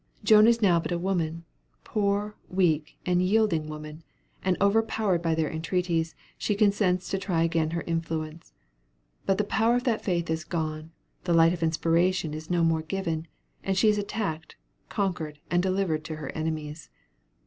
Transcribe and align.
Joan 0.23 0.47
is 0.47 0.63
now 0.63 0.79
but 0.79 0.91
a 0.91 0.97
woman, 0.97 1.45
poor, 1.83 2.35
weak, 2.49 2.97
and 3.05 3.21
yielding 3.21 3.67
woman; 3.69 4.01
and 4.43 4.57
overpowered 4.59 5.21
by 5.21 5.35
their 5.35 5.51
entreaties, 5.51 6.15
she 6.39 6.55
consents 6.55 7.07
to 7.09 7.19
try 7.19 7.43
again 7.43 7.69
her 7.69 7.83
influence. 7.85 8.51
But 9.27 9.37
the 9.37 9.43
power 9.43 9.75
of 9.75 9.83
that 9.83 10.03
faith 10.03 10.27
is 10.31 10.43
gone, 10.43 10.89
the 11.25 11.35
light 11.35 11.53
of 11.53 11.61
inspiration 11.61 12.33
is 12.33 12.49
no 12.49 12.63
more 12.63 12.81
given, 12.81 13.27
and 13.63 13.77
she 13.77 13.89
is 13.89 13.99
attacked, 13.99 14.55
conquered, 14.89 15.37
and 15.51 15.61
delivered 15.61 16.03
to 16.05 16.15
her 16.15 16.29
enemies. 16.29 16.89